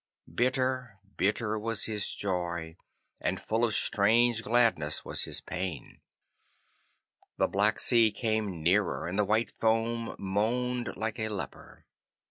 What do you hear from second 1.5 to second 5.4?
was his joy, and full of strange gladness was